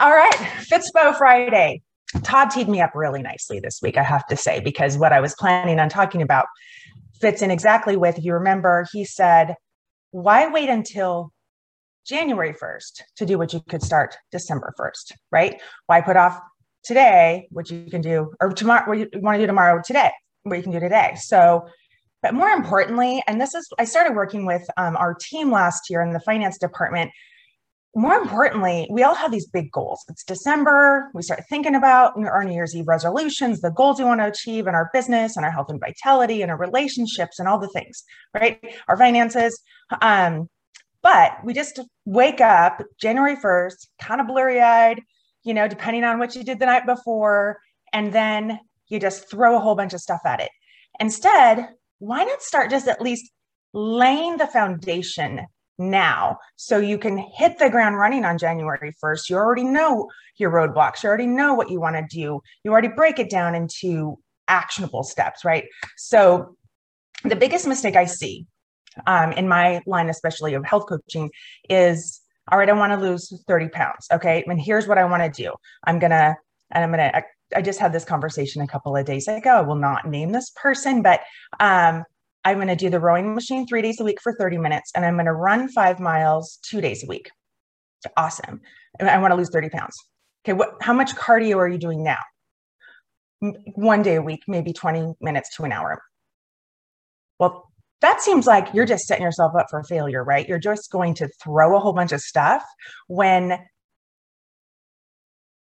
[0.00, 0.34] All right,
[0.68, 1.80] Fitspo Friday.
[2.24, 5.20] Todd teed me up really nicely this week, I have to say, because what I
[5.20, 6.46] was planning on talking about
[7.20, 9.54] fits in exactly with, if you remember, he said,
[10.10, 11.32] why wait until
[12.04, 15.60] January 1st to do what you could start December 1st, right?
[15.86, 16.40] Why put off
[16.82, 20.10] today what you can do, or tomorrow, what you want to do tomorrow today,
[20.42, 21.14] what you can do today.
[21.20, 21.68] So,
[22.20, 26.02] but more importantly, and this is, I started working with um, our team last year
[26.02, 27.12] in the finance department
[27.96, 30.04] more importantly, we all have these big goals.
[30.08, 31.10] It's December.
[31.14, 34.66] We start thinking about our New Year's Eve resolutions, the goals we want to achieve
[34.66, 38.02] in our business and our health and vitality and our relationships and all the things,
[38.34, 38.60] right?
[38.88, 39.60] Our finances.
[40.02, 40.48] Um,
[41.02, 45.00] but we just wake up January 1st, kind of blurry eyed,
[45.44, 47.58] you know, depending on what you did the night before.
[47.92, 50.50] And then you just throw a whole bunch of stuff at it.
[50.98, 51.68] Instead,
[51.98, 53.30] why not start just at least
[53.72, 55.46] laying the foundation
[55.78, 59.28] now so you can hit the ground running on January 1st.
[59.28, 62.88] You already know your roadblocks, you already know what you want to do, you already
[62.88, 64.18] break it down into
[64.48, 65.64] actionable steps, right?
[65.96, 66.56] So,
[67.22, 68.46] the biggest mistake I see
[69.06, 71.30] um, in my line, especially of health coaching,
[71.70, 74.06] is all right, I want to lose 30 pounds.
[74.12, 74.44] Okay.
[74.46, 76.36] And here's what I want to do I'm going to,
[76.70, 77.24] and I'm going to,
[77.56, 79.50] I just had this conversation a couple of days ago.
[79.50, 81.20] I will not name this person, but
[81.60, 82.04] um,
[82.44, 85.04] I'm going to do the rowing machine three days a week for 30 minutes, and
[85.04, 87.30] I'm going to run five miles two days a week.
[88.16, 88.60] Awesome.
[89.00, 89.96] I want to lose 30 pounds.
[90.44, 90.74] Okay, what?
[90.80, 92.20] How much cardio are you doing now?
[93.74, 96.02] One day a week, maybe 20 minutes to an hour.
[97.38, 97.70] Well,
[98.02, 100.46] that seems like you're just setting yourself up for failure, right?
[100.46, 102.62] You're just going to throw a whole bunch of stuff
[103.08, 103.58] when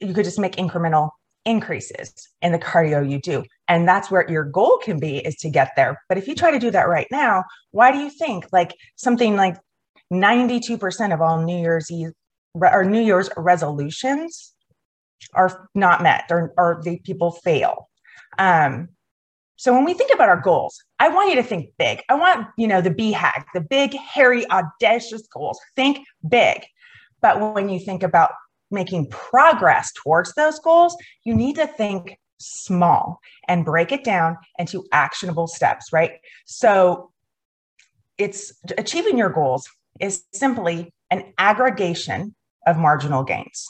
[0.00, 1.10] you could just make incremental
[1.44, 3.44] increases in the cardio you do.
[3.68, 6.02] And that's where your goal can be is to get there.
[6.08, 9.36] But if you try to do that right now, why do you think like something
[9.36, 9.56] like
[10.12, 12.12] 92% of all New Year's Eve
[12.54, 14.52] or New Year's resolutions
[15.34, 17.88] are not met or, or the people fail?
[18.38, 18.88] Um,
[19.56, 22.00] so when we think about our goals, I want you to think big.
[22.08, 25.58] I want, you know, the BHAG, the big, hairy, audacious goals.
[25.76, 26.64] Think big.
[27.22, 28.32] But when you think about
[28.74, 34.84] making progress towards those goals, you need to think small and break it down into
[34.92, 36.12] actionable steps, right?
[36.44, 37.10] So
[38.18, 39.68] it's achieving your goals
[40.00, 42.34] is simply an aggregation
[42.66, 43.66] of marginal gains.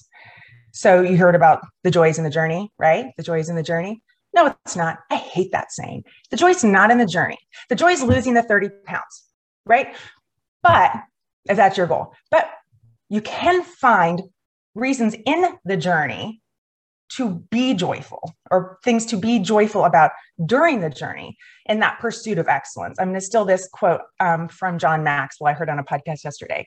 [0.72, 3.12] So you heard about the joys in the journey, right?
[3.16, 4.03] The joys in the journey.
[4.34, 4.98] No, it's not.
[5.10, 6.03] I hate that saying.
[6.31, 7.38] The joy is not in the journey.
[7.69, 9.25] The joy is losing the 30 pounds,
[9.65, 9.94] right?
[10.62, 10.92] But
[11.48, 12.50] if that's your goal, but
[13.09, 14.22] you can find
[14.75, 16.41] reasons in the journey
[17.11, 20.11] to be joyful or things to be joyful about
[20.47, 21.37] during the journey
[21.67, 22.99] in that pursuit of excellence.
[22.99, 26.25] I'm going to steal this quote um, from John Maxwell I heard on a podcast
[26.25, 26.67] yesterday.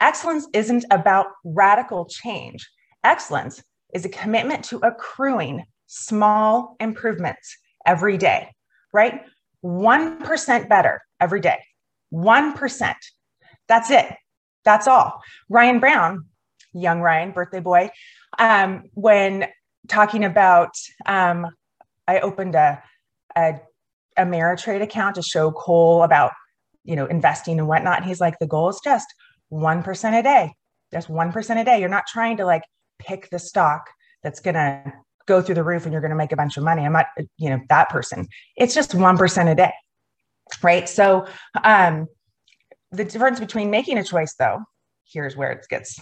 [0.00, 2.68] Excellence isn't about radical change.
[3.04, 3.62] Excellence
[3.92, 8.50] is a commitment to accruing small improvements every day,
[8.92, 9.22] right?
[9.64, 11.58] 1% better every day.
[12.12, 12.94] 1%.
[13.68, 14.06] That's it.
[14.64, 15.20] That's all.
[15.48, 16.26] Ryan Brown
[16.72, 17.90] young Ryan, birthday boy,
[18.38, 19.46] um, when
[19.88, 20.74] talking about,
[21.06, 21.46] um,
[22.06, 22.82] I opened a,
[23.36, 23.60] a,
[24.18, 26.32] Ameritrade account to show Cole about,
[26.84, 27.98] you know, investing and whatnot.
[27.98, 29.06] And he's like, the goal is just
[29.50, 30.52] 1% a day,
[30.92, 31.80] just 1% a day.
[31.80, 32.62] You're not trying to like
[32.98, 33.88] pick the stock
[34.22, 34.92] that's going to
[35.26, 36.84] go through the roof and you're going to make a bunch of money.
[36.84, 37.06] I'm not,
[37.38, 38.28] you know, that person.
[38.56, 39.72] It's just 1% a day.
[40.62, 40.88] Right.
[40.88, 41.26] So,
[41.64, 42.06] um,
[42.90, 44.60] the difference between making a choice though,
[45.10, 45.98] here's where it gets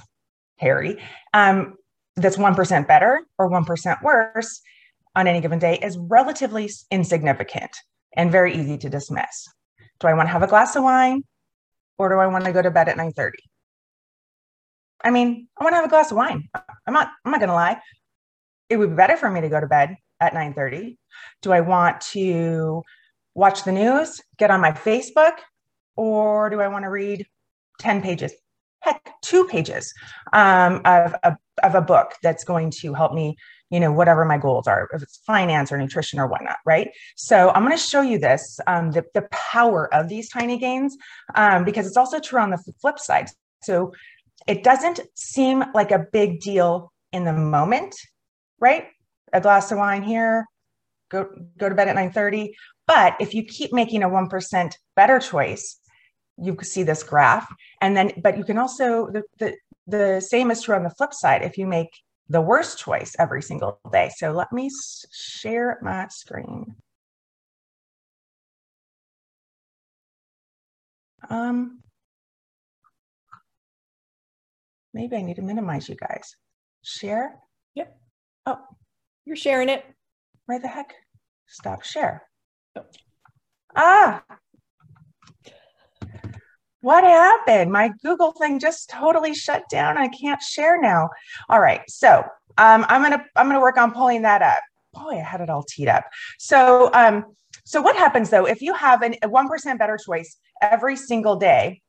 [0.61, 1.03] hairy,
[1.35, 1.75] um,
[2.17, 4.61] that's 1% better or 1% worse
[5.17, 7.71] on any given day is relatively insignificant
[8.17, 9.49] and very easy to dismiss.
[9.99, 11.25] Do I want to have a glass of wine
[11.99, 13.33] or do I want to go to bed at 9:30?
[15.03, 16.49] I mean, I want to have a glass of wine.
[16.87, 17.81] I'm not I'm not going to lie.
[18.69, 20.97] It would be better for me to go to bed at 9:30.
[21.43, 22.83] Do I want to
[23.35, 25.39] watch the news, get on my Facebook,
[25.97, 27.27] or do I want to read
[27.79, 28.33] 10 pages
[28.81, 29.93] heck, two pages
[30.33, 33.37] um, of, of, of a book that's going to help me,
[33.71, 36.91] you know, whatever my goals are, if it's finance or nutrition or whatnot, right?
[37.17, 40.97] So I'm going to show you this, um, the, the power of these tiny gains,
[41.35, 43.29] um, because it's also true on the flip side.
[43.63, 43.93] So
[44.47, 47.95] it doesn't seem like a big deal in the moment,
[48.59, 48.87] right?
[49.33, 50.47] A glass of wine here,
[51.11, 51.29] go
[51.59, 52.53] go to bed at 9:30.
[52.87, 55.79] But if you keep making a 1% better choice,
[56.43, 59.57] you can see this graph and then but you can also the, the
[59.87, 61.91] the same is true on the flip side if you make
[62.29, 64.71] the worst choice every single day so let me
[65.13, 66.75] share my screen
[71.29, 71.81] um
[74.95, 76.37] maybe i need to minimize you guys
[76.83, 77.39] Share?
[77.75, 77.97] Yep.
[78.47, 78.59] Oh,
[79.25, 79.85] you're sharing it.
[80.47, 80.95] Why the heck?
[81.47, 82.27] Stop share.
[82.77, 82.85] Oh.
[83.77, 84.25] Ah,
[86.83, 87.73] what happened?
[87.73, 89.99] My Google thing just totally shut down.
[89.99, 91.09] I can't share now.
[91.49, 92.25] All right, so
[92.59, 94.63] um, I'm gonna I'm gonna work on pulling that up.
[94.93, 96.05] Boy, I had it all teed up.
[96.39, 97.25] So um,
[97.65, 101.37] so what happens though if you have an, a one percent better choice every single
[101.37, 101.83] day?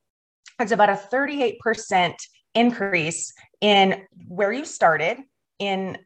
[0.60, 2.14] It's about a 38%
[2.54, 5.18] increase in where you started
[5.58, 5.98] in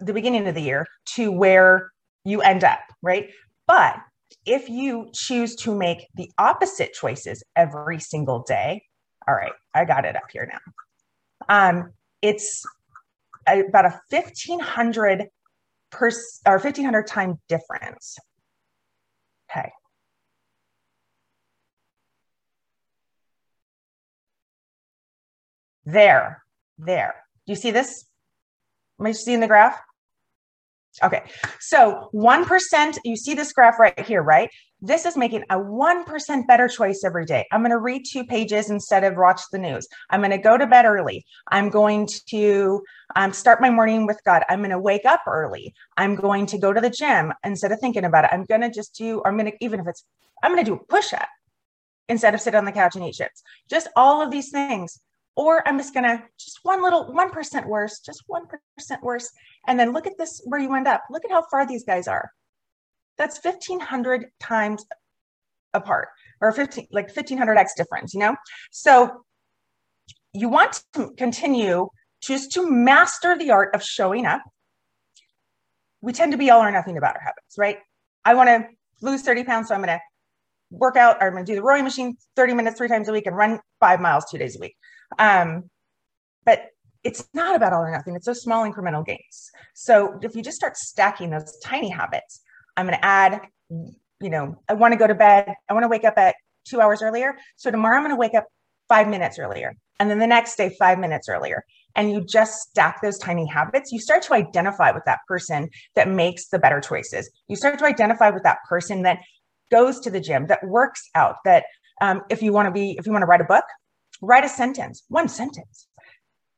[0.00, 1.92] the beginning of the year to where
[2.24, 3.30] you end up, right?
[3.66, 3.96] But
[4.46, 8.82] if you choose to make the opposite choices every single day,
[9.26, 10.74] all right, I got it up here now.
[11.48, 12.64] Um, it's
[13.46, 15.28] about a 1500
[15.90, 16.10] per
[16.46, 18.18] or 1500 time difference.
[19.50, 19.70] Okay.
[25.84, 26.42] There,
[26.78, 27.14] there.
[27.46, 28.06] Do you see this?
[28.98, 29.78] Am I seeing the graph?
[31.02, 31.22] Okay,
[31.58, 34.48] so 1%, you see this graph right here, right?
[34.80, 37.46] This is making a 1% better choice every day.
[37.50, 39.88] I'm going to read two pages instead of watch the news.
[40.10, 41.24] I'm going to go to bed early.
[41.50, 42.82] I'm going to
[43.16, 44.44] um, start my morning with God.
[44.48, 45.74] I'm going to wake up early.
[45.96, 48.30] I'm going to go to the gym instead of thinking about it.
[48.32, 50.04] I'm going to just do, I'm going to, even if it's,
[50.42, 51.28] I'm going to do a push up
[52.08, 53.42] instead of sit on the couch and eat chips.
[53.68, 55.00] Just all of these things
[55.36, 59.30] or I'm just gonna just one little 1% worse, just 1% worse.
[59.66, 61.02] And then look at this where you end up.
[61.10, 62.30] Look at how far these guys are.
[63.18, 64.84] That's 1500 times
[65.72, 66.08] apart
[66.40, 68.36] or 15, like 1500x difference, you know?
[68.70, 69.24] So
[70.32, 71.88] you want to continue
[72.20, 74.42] just to master the art of showing up.
[76.00, 77.78] We tend to be all or nothing about our habits, right?
[78.24, 78.68] I want to
[79.00, 80.00] lose 30 pounds, so I'm going to
[80.70, 83.12] work out or I'm going to do the rowing machine 30 minutes three times a
[83.12, 84.76] week and run five miles two days a week.
[85.18, 85.70] Um,
[86.44, 86.66] but
[87.02, 88.16] it's not about all or nothing.
[88.16, 89.50] It's those small incremental gains.
[89.74, 92.42] So if you just start stacking those tiny habits,
[92.76, 93.40] I'm going to add,
[93.70, 95.54] you know, I want to go to bed.
[95.68, 96.34] I want to wake up at
[96.64, 97.36] two hours earlier.
[97.56, 98.46] So tomorrow I'm going to wake up
[98.88, 99.74] five minutes earlier.
[100.00, 101.64] And then the next day, five minutes earlier.
[101.94, 103.92] And you just stack those tiny habits.
[103.92, 107.30] You start to identify with that person that makes the better choices.
[107.48, 109.18] You start to identify with that person that
[109.70, 111.64] goes to the gym, that works out, that
[112.00, 113.64] um, if you want to be, if you want to write a book,
[114.24, 115.86] write a sentence, one sentence,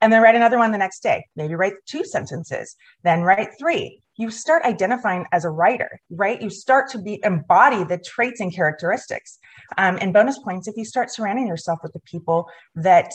[0.01, 1.27] and then write another one the next day.
[1.37, 4.01] Maybe write two sentences, then write three.
[4.17, 6.41] You start identifying as a writer, right?
[6.41, 9.39] You start to be embody the traits and characteristics.
[9.77, 13.11] Um, and bonus points if you start surrounding yourself with the people that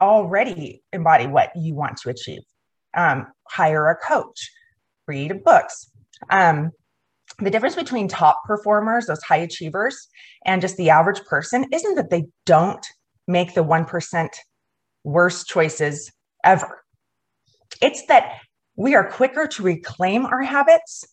[0.00, 2.42] already embody what you want to achieve.
[2.94, 4.50] Um, hire a coach,
[5.06, 5.90] read books.
[6.30, 6.70] Um,
[7.38, 10.08] the difference between top performers, those high achievers,
[10.44, 12.86] and just the average person isn't that they don't
[13.26, 14.28] make the 1%
[15.04, 16.12] worst choices
[16.44, 16.82] ever.
[17.80, 18.40] It's that
[18.76, 21.04] we are quicker to reclaim our habits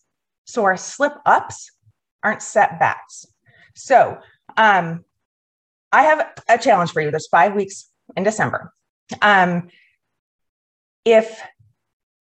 [0.44, 1.70] so our slip ups
[2.22, 3.26] aren't setbacks.
[3.74, 4.18] So,
[4.56, 5.04] um,
[5.92, 7.10] I have a challenge for you.
[7.10, 8.72] There's five weeks in December.
[9.20, 9.68] Um,
[11.04, 11.40] if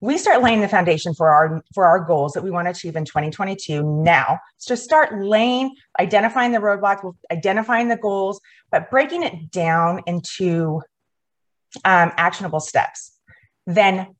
[0.05, 2.95] we start laying the foundation for our for our goals that we want to achieve
[2.95, 4.39] in 2022 now.
[4.57, 8.39] So start laying identifying the roadblocks identifying the goals
[8.71, 10.81] but breaking it down into
[11.83, 13.17] um, actionable steps
[13.65, 14.15] then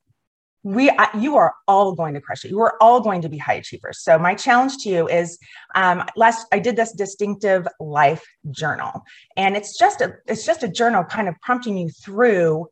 [0.64, 2.50] we you are all going to crush it.
[2.50, 4.00] You are all going to be high achievers.
[4.00, 5.38] So my challenge to you is
[5.76, 9.04] um, last i did this distinctive life journal
[9.36, 12.66] and it's just a it's just a journal kind of prompting you through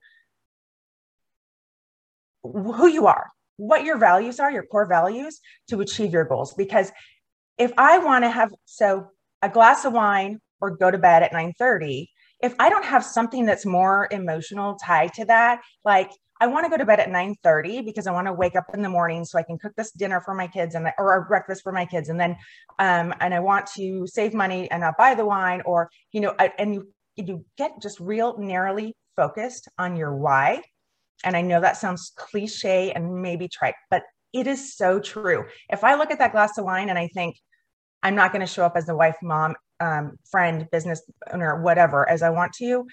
[2.53, 6.55] who you are, what your values are, your core values to achieve your goals.
[6.55, 6.93] Because
[7.59, 9.09] if I want to have so
[9.43, 12.07] a glass of wine or go to bed at 9:30,
[12.41, 16.11] if I don't have something that's more emotional tied to that, like
[16.41, 18.83] I want to go to bed at 9:30 because I want to wake up in
[18.83, 21.73] the morning so I can cook this dinner for my kids and or breakfast for
[21.73, 22.33] my kids and then
[22.79, 26.35] um and I want to save money and not buy the wine or you know
[26.39, 30.63] I, and you you get just real narrowly focused on your why
[31.23, 34.03] and I know that sounds cliche and maybe trite, but
[34.33, 35.45] it is so true.
[35.71, 37.37] If I look at that glass of wine and I think,
[38.03, 41.03] I'm not going to show up as a wife, mom, um, friend, business
[41.33, 42.87] owner, whatever, as I want to,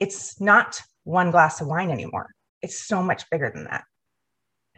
[0.00, 2.28] it's not one glass of wine anymore.
[2.60, 3.84] It's so much bigger than that.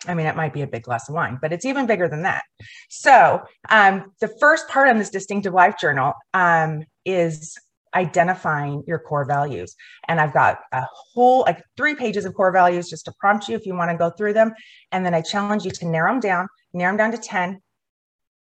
[0.06, 2.22] I mean, it might be a big glass of wine, but it's even bigger than
[2.22, 2.42] that.
[2.90, 7.56] So, um, the first part on this distinctive life journal um, is
[7.94, 9.74] identifying your core values.
[10.08, 13.56] And I've got a whole, like three pages of core values just to prompt you
[13.56, 14.52] if you want to go through them.
[14.92, 17.60] And then I challenge you to narrow them down, narrow them down to 10,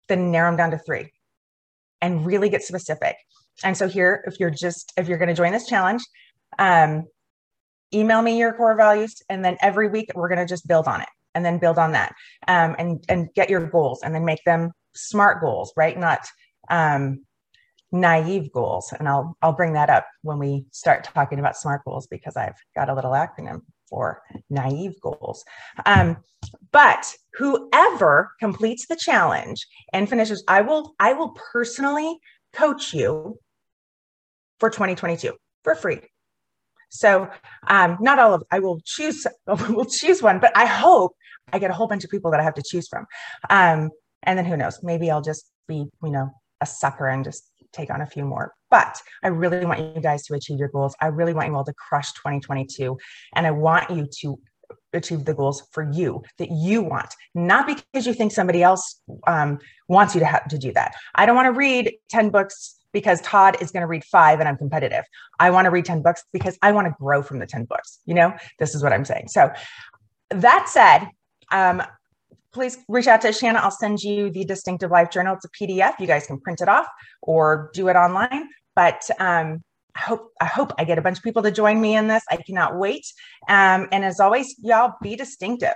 [0.09, 1.13] then narrow them down to three
[2.01, 3.17] and really get specific.
[3.65, 6.03] And so here, if you're just, if you're going to join this challenge,
[6.59, 7.05] um,
[7.95, 11.01] email me your core values, and then every week we're going to just build on
[11.01, 12.15] it and then build on that
[12.49, 15.99] um, and and get your goals and then make them smart goals, right?
[15.99, 16.27] Not
[16.71, 17.25] um,
[17.93, 18.93] naive goals.
[18.99, 22.57] And I'll I'll bring that up when we start talking about smart goals because I've
[22.75, 25.45] got a little acronym for naive goals.
[25.85, 26.19] Um,
[26.73, 32.19] but whoever completes the challenge and finishes, I will I will personally
[32.53, 33.39] coach you
[34.59, 36.01] for 2022 for free.
[36.89, 37.29] So
[37.67, 41.15] um, not all of I will choose we'll choose one, but I hope
[41.53, 43.07] I get a whole bunch of people that I have to choose from.
[43.51, 43.91] Um,
[44.23, 44.81] and then who knows?
[44.83, 48.55] Maybe I'll just be you know a sucker and just take on a few more.
[48.71, 50.95] But I really want you guys to achieve your goals.
[51.01, 52.97] I really want you all to crush 2022,
[53.35, 54.39] and I want you to
[54.93, 59.59] achieve the goals for you that you want, not because you think somebody else um,
[59.89, 60.95] wants you to have to do that.
[61.15, 64.49] I don't want to read 10 books because Todd is going to read five and
[64.49, 65.05] I'm competitive.
[65.39, 68.01] I want to read 10 books because I want to grow from the 10 books.
[68.07, 69.29] You know, this is what I'm saying.
[69.29, 69.51] So,
[70.31, 71.09] that said,
[71.53, 71.83] um,
[72.57, 73.59] please reach out to Shanna.
[73.59, 75.37] I'll send you the Distinctive Life Journal.
[75.37, 76.01] It's a PDF.
[76.01, 76.87] You guys can print it off
[77.21, 78.49] or do it online.
[78.75, 79.63] But um,
[79.95, 82.25] I hope I hope I get a bunch of people to join me in this.
[82.31, 83.05] I cannot wait.
[83.49, 85.75] Um, and as always, y'all be distinctive.